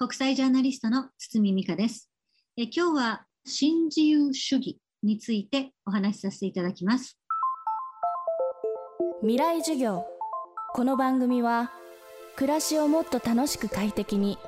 [0.00, 2.08] 国際ジャーナリストの堤美香です
[2.56, 2.68] え。
[2.72, 7.18] 今日は新自由主義についてお話しさせていただきます。
[9.22, 10.06] 未来授業
[10.72, 11.72] この番組は
[12.36, 14.38] 暮らしをもっと楽しく快適に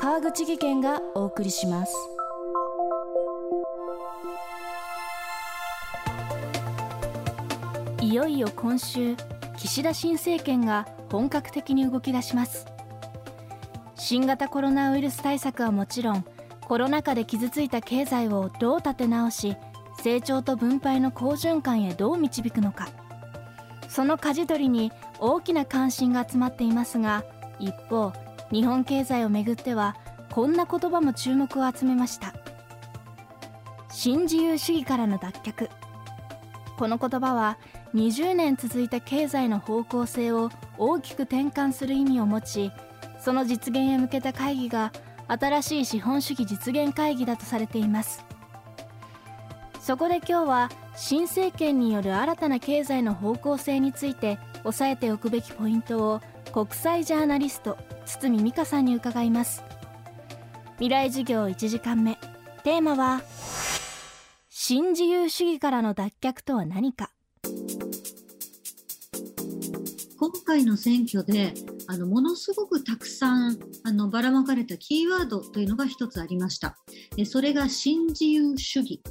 [0.00, 1.94] 川口義賢がお送りします
[8.00, 9.14] いよいよ今週
[9.56, 12.66] 岸田新政権が本格的に動き出します
[13.94, 16.24] 新型コロナウイルス対策はもちろん
[16.60, 19.56] コロナ禍で傷ついた経済をどう立て直し
[20.02, 22.88] 成長と分配の好循環へどう導くのか。
[23.88, 27.24] その舵取りに大きな関心が集まっていますが
[27.58, 28.12] 一方
[28.50, 29.96] 日本経済をめぐっては
[30.30, 32.32] こんな言葉も注目を集めました。
[33.90, 35.68] 新自由主義からの脱却。
[36.78, 37.58] この言葉は
[37.94, 42.72] 20年続いた経済の方向性を大きく転換する意味を持ち
[43.22, 44.92] その実現へ向けた会議が
[45.28, 48.24] 新しい資本主義実現会議だとされています。
[49.80, 56.20] そこで今日は新政権による新たな経済の方向性について押さえておくべきポイントを
[56.52, 59.62] 国際ジャーナリスト堤美香さんに伺います。
[60.74, 62.18] 未来授業1時間目。
[62.64, 63.22] テーマは
[64.48, 67.10] 新自由主義からの脱却とは何か。
[70.18, 71.54] 今回の選挙で
[71.88, 76.76] あのものすごくたくさんあのばらまかれたキーワードというのが一つありました。
[77.24, 79.02] それが新自由主義。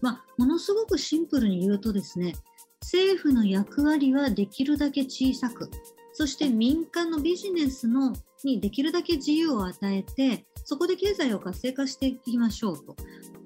[0.00, 2.32] まあ、ものすごくシンプルに言うとですね
[2.80, 5.70] 政府の役割はできるだけ小さく
[6.14, 12.96] そして民間のビジネスのにできるだけ自由を与えてそこで経済を活性化していきましょうと。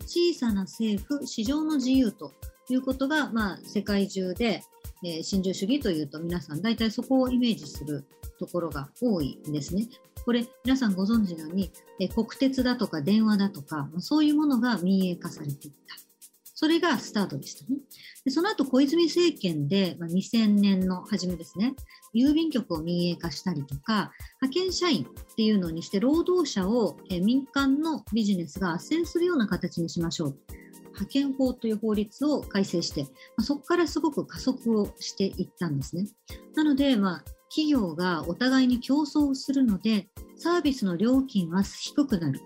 [0.07, 2.33] 小さな政府市場の自由と
[2.69, 4.63] いうことが、まあ、世界中で、
[5.05, 8.05] えー、新自由主義というと皆さん大体そこをイメージする
[8.39, 9.89] ところが多いんですね。
[10.25, 15.97] これ皆さんご存知のように、え国鉄だとか電話だとか、そういうものが民営化されていった。
[16.57, 17.79] それがスタートでしたね。
[18.25, 21.75] でその後、小泉政権で、まあ、2000年の初めですね、
[22.15, 30.39] 郵便局を民営化したりとか、派遣社員っていうのにして、労働者をえ民間のビジネスが斡旋するような形にしましょう。
[30.95, 33.07] 派遣法という法律を改正して、
[33.37, 36.07] ま、そこからすごく加速をしていったんですね。
[36.55, 42.41] なので、まあ、企業がお互いに競争するので、サービスの料金は低くなる。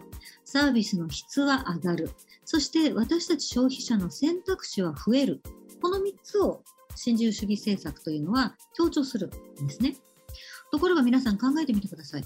[0.45, 2.11] サービスの質は上がる。
[2.45, 5.43] そして私たち消費者の選択肢は増える。
[5.81, 6.63] この3つを
[6.95, 9.31] 新自由主義政策というのは強調する
[9.63, 9.97] んですね。
[10.71, 12.25] ところが皆さん考えてみてください。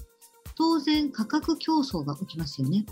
[0.55, 2.85] 当然価格競争が起きますよね。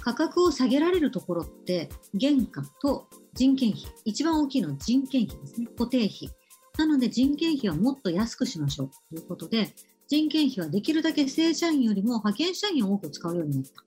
[0.00, 1.88] 価格を下げられるところって
[2.20, 3.84] 原価と人件費。
[4.04, 5.66] 一番大きいのは人件費ですね。
[5.76, 6.30] 固定費。
[6.76, 9.74] なので人件費はもっと安くしましょうということで、
[10.08, 13.84] 人件費はできるだけ正社員よりも派遣社員を多く使うようになった。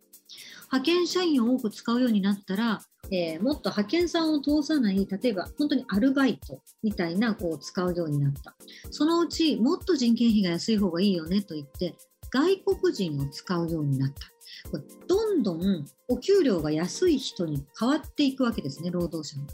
[0.72, 8.56] 派遣社員を多く使うようになったら、えー、もっと派遣さんを通さない、例えば本当にアルバイトみたいなこう使うようになった。
[8.92, 11.96] そのうちもっと人件費が安い方がいいよねと言って、
[12.32, 14.28] 外国人を使うようになった。
[14.70, 19.48] これどんどんお給料が安い人に変わっていくわけですね、労働者も。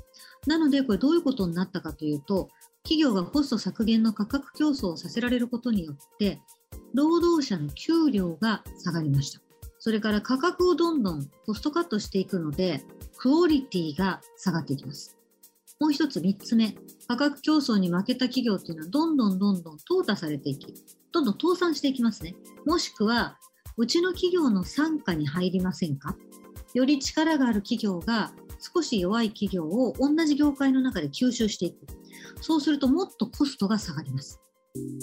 [0.47, 2.49] なので、これどういうことになったかというと、
[2.83, 6.41] 企業がコスト削減の価格競争をさせられることによって、
[6.93, 9.41] 労働者の給料が下がりました。
[9.79, 12.83] それから価格をどんどんコストカットしていくので、
[13.17, 15.17] クオリティが下がっていきます。
[15.79, 16.75] もう一つ三つ目、
[17.07, 20.73] 価格競争に負けた企業っていうのはどんどんどんどん淘汰されていき、
[21.13, 22.35] どんどん倒産していきますね。
[22.65, 23.37] もしくは、
[23.77, 26.17] うちの企業の傘下に入りませんか？
[26.73, 31.77] より力がある企業が少し弱い企業を同じ業界の中で吸収していく。
[32.41, 34.41] そうするともっとコストが下がります。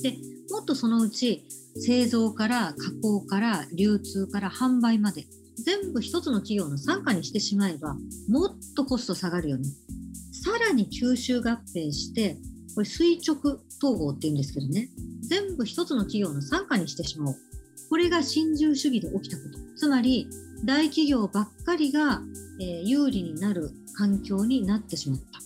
[0.03, 0.17] で
[0.51, 1.45] もっとそのうち
[1.77, 5.27] 製造から加工から流通から販売まで
[5.65, 7.95] 全部一つの企業の傘下にしてしまえば
[8.29, 9.65] もっとコスト下がるよね
[10.33, 12.37] さらに吸収合併して
[12.81, 13.37] これ垂直
[13.83, 14.89] 統合って言うんですけどね
[15.21, 17.37] 全部一つの企業の傘下にしてしまおう
[17.91, 20.29] これが新自由主義で起きたことつまり
[20.65, 22.23] 大企業ばっかりが、
[22.59, 25.41] えー、有利になる環境になってしまった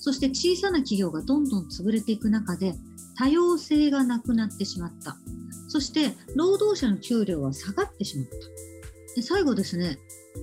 [0.00, 2.74] そして小さな企業がどんどん潰れていく中で
[3.16, 5.16] 多様性がなくなってしまった。
[5.68, 9.14] そして労働者の給料は下がってしまった。
[9.14, 9.98] で最後ですね、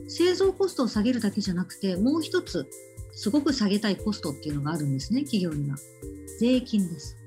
[0.08, 2.68] 製造コストを下げるだけじゃなくて、もう一つ
[3.12, 5.78] すごく下げたいコストっていうのがあるんですね、企業には。
[6.40, 7.18] 税金です。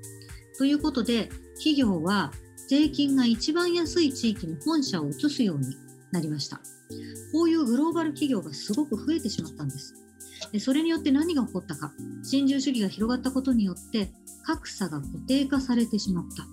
[0.57, 2.31] ということで、企業は
[2.67, 5.75] 税金が一番安い地域に本社を移すように
[6.11, 6.59] なりました。
[7.31, 9.93] こういうグローバル企業がすごく増えてしまったんです。
[10.51, 11.93] でそれによって何が起こったか。
[12.23, 14.11] 新自由主義が広がったことによって、
[14.43, 16.45] 格差が固定化されてしまった。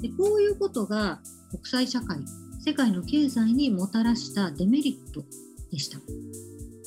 [0.00, 2.18] でこういうことが国際社会、
[2.64, 5.24] 世界の経済にもたらしたデメリット
[5.70, 5.98] でした。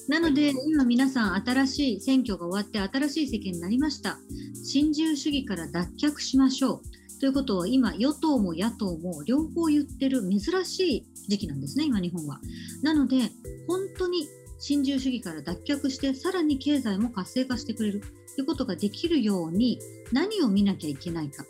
[0.08, 4.20] なので、今皆さん新しい選挙が終わって新しい政権になりました。
[4.64, 7.20] 新自由主義から脱却しましょう。
[7.20, 12.40] ということは今、与党も野党も両方言ってる珍しい時期なんですね、今日本は。
[12.84, 13.32] なので、
[13.68, 14.28] 本当に
[14.60, 18.02] 新自由主義から脱却して、さらに経済も活性化してくれる
[18.36, 19.80] ということができるように
[20.14, 21.46] 何を見なきゃいけないか。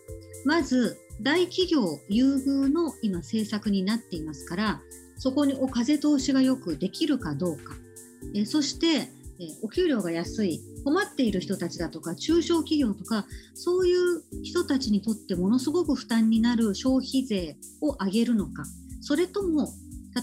[0.45, 4.81] まず、大企業優遇の今政策になっていますから、
[5.17, 7.75] そこにお風通しがよくできるかどうか。
[8.35, 9.09] えそして、
[9.39, 18.63] えお給料が安い困っている人たちだとか中小企業とかそういう人たちにとってものすごく負担になる消費税を上げるのか。
[19.01, 19.69] それとも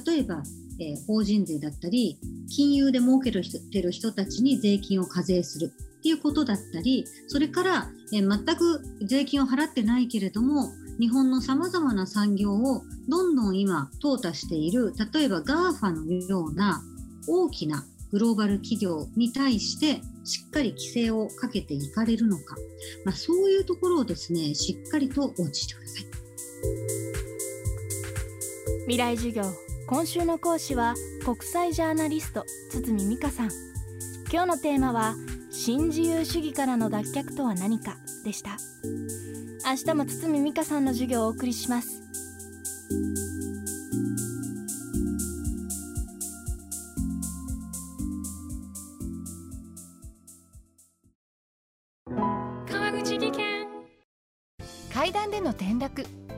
[0.06, 0.42] 例えば、
[0.80, 2.18] え、法人税だったり
[2.50, 16.82] 金融で儲けてる人たちに税金を課税するっていうことだったりそれから、え、全く税金を払ってないけれども日本のさまざまな産業をどんどん今淘汰している例えば GAFA のような
[17.26, 22.54] 大きなグローバル企業に対してしっかり規制をかけていかれるのか、
[23.04, 26.06] まあ、そういうところをですねしっかりとウォッチしてください。
[28.82, 29.42] 未来授業。
[29.88, 30.94] 今週の講師は
[31.24, 33.50] 国際ジャーナリスト堤美香さん。
[34.30, 35.16] 今日のテーマは
[35.50, 38.58] 新自由主義からの脱却とは何かでした。
[39.68, 42.00] 明日も堤美香さんの授業をお送りします。